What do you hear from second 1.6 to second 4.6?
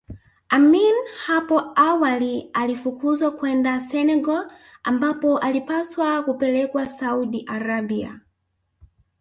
awali alifukuzwa kwenda Senegal